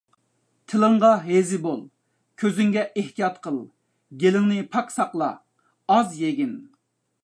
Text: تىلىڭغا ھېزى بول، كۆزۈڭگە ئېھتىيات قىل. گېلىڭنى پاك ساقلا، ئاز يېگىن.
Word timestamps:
تىلىڭغا 0.71 1.11
ھېزى 1.27 1.59
بول، 1.65 1.83
كۆزۈڭگە 2.43 2.87
ئېھتىيات 2.89 3.39
قىل. 3.45 3.63
گېلىڭنى 4.25 4.61
پاك 4.77 4.93
ساقلا، 5.01 5.33
ئاز 5.97 6.23
يېگىن. 6.25 6.63